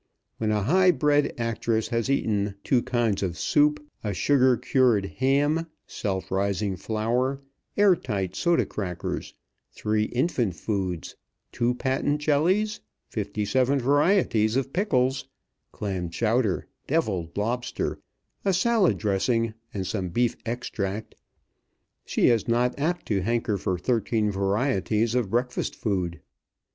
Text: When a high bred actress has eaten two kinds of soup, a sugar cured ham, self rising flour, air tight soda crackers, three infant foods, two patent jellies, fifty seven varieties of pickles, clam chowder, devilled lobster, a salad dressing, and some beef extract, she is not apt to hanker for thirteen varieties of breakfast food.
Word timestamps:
When 0.39 0.51
a 0.51 0.63
high 0.63 0.89
bred 0.89 1.31
actress 1.37 1.89
has 1.89 2.09
eaten 2.09 2.55
two 2.63 2.81
kinds 2.81 3.21
of 3.21 3.37
soup, 3.37 3.85
a 4.03 4.15
sugar 4.15 4.57
cured 4.57 5.05
ham, 5.17 5.67
self 5.85 6.31
rising 6.31 6.75
flour, 6.75 7.39
air 7.77 7.95
tight 7.95 8.35
soda 8.35 8.65
crackers, 8.65 9.35
three 9.71 10.05
infant 10.05 10.55
foods, 10.55 11.15
two 11.51 11.75
patent 11.75 12.19
jellies, 12.19 12.79
fifty 13.09 13.45
seven 13.45 13.77
varieties 13.77 14.55
of 14.55 14.73
pickles, 14.73 15.27
clam 15.71 16.09
chowder, 16.09 16.65
devilled 16.87 17.37
lobster, 17.37 17.99
a 18.43 18.53
salad 18.53 18.97
dressing, 18.97 19.53
and 19.71 19.85
some 19.85 20.09
beef 20.09 20.35
extract, 20.47 21.13
she 22.05 22.29
is 22.29 22.47
not 22.47 22.73
apt 22.79 23.05
to 23.05 23.21
hanker 23.21 23.55
for 23.55 23.77
thirteen 23.77 24.31
varieties 24.31 25.13
of 25.13 25.29
breakfast 25.29 25.75
food. 25.75 26.19